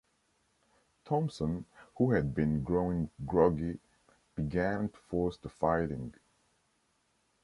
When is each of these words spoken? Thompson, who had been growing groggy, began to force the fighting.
Thompson, 1.05 1.67
who 1.95 2.13
had 2.13 2.33
been 2.33 2.63
growing 2.63 3.11
groggy, 3.23 3.77
began 4.33 4.89
to 4.89 4.97
force 4.97 5.37
the 5.37 5.47
fighting. 5.47 6.15